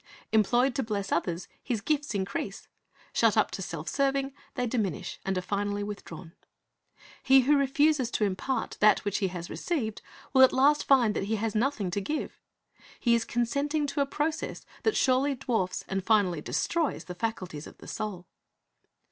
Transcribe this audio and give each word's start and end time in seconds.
"^ 0.01 0.03
Employed 0.31 0.73
to 0.73 0.81
bless 0.81 1.11
others, 1.11 1.47
his 1.61 1.79
gifts 1.79 2.15
increase. 2.15 2.67
Shut 3.13 3.37
up 3.37 3.51
to 3.51 3.61
self 3.61 3.87
serving, 3.87 4.33
they 4.55 4.65
diminish, 4.65 5.19
and 5.23 5.37
are 5.37 5.43
finally 5.43 5.83
withdrawn. 5.83 6.33
He 7.21 7.41
who 7.41 7.55
refuses 7.55 8.09
to 8.09 8.23
impart 8.23 8.77
that 8.79 9.05
which 9.05 9.19
he 9.19 9.27
has 9.27 9.47
received, 9.47 10.01
will 10.33 10.41
at 10.41 10.53
last 10.53 10.85
find 10.85 11.15
that 11.15 11.25
he 11.25 11.35
has 11.35 11.53
nothing 11.53 11.91
to 11.91 12.01
give. 12.01 12.39
He 12.99 13.13
is 13.13 13.25
consenting 13.25 13.85
to 13.85 14.01
a 14.01 14.07
process 14.07 14.65
that 14.81 14.97
surely 14.97 15.35
dwarfs 15.35 15.83
and 15.87 16.03
finally 16.03 16.41
destroys 16.41 17.03
the 17.03 17.13
faculties 17.13 17.67
of 17.67 17.77
the 17.77 17.85
soul. 17.87 18.25